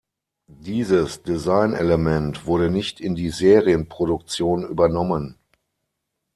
Dieses 0.47 1.21
Designelement 1.21 2.47
wurde 2.47 2.71
nicht 2.71 2.99
in 3.01 3.13
die 3.13 3.29
Serienproduktion 3.29 4.63
übernommen. 4.67 5.37